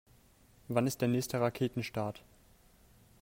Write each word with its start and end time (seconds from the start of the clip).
Wann 0.67 0.87
ist 0.87 1.01
der 1.01 1.09
nächste 1.09 1.39
Raketenstart? 1.39 2.23